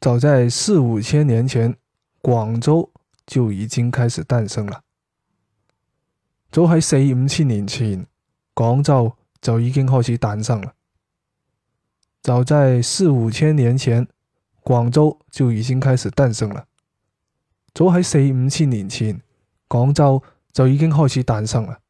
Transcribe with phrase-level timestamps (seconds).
[0.00, 1.76] 早在四五千年前，
[2.22, 2.88] 广州
[3.26, 4.82] 就已经开始诞生了。
[6.52, 8.06] 早喺四五千年前，
[8.54, 10.72] 广州就已经开始诞生了。
[12.22, 14.06] 早在四五千年前，
[14.62, 16.66] 广州就已经开始诞生了。
[17.74, 19.20] 早喺四五千年前，
[19.66, 20.22] 广州
[20.52, 21.80] 就已经开始诞生了。